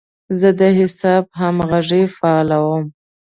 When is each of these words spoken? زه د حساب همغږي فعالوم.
زه 0.39 0.49
د 0.59 0.61
حساب 0.79 1.23
همغږي 1.41 2.03
فعالوم. 2.17 2.83